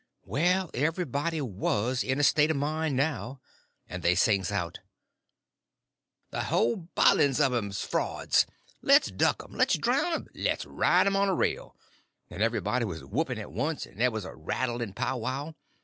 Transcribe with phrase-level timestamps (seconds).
[0.25, 3.39] Well, everybody was in a state of mind now,
[3.87, 4.79] and they sings out:
[6.31, 8.47] "The whole bilin' of 'm 's frauds!
[8.81, 9.53] Le's duck 'em!
[9.55, 10.27] le's drown 'em!
[10.33, 11.75] le's ride 'em on a rail!"
[12.31, 15.53] and everybody was whooping at once, and there was a rattling powwow.